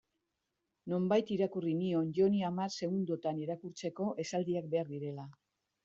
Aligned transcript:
Nonbait 0.93 1.33
irakurri 1.35 1.75
nion 1.83 2.09
Joni 2.21 2.43
hamar 2.49 2.69
segundotan 2.83 3.45
irakurtzeko 3.45 4.13
esaldiak 4.27 4.77
behar 4.77 4.95
direla. 4.99 5.33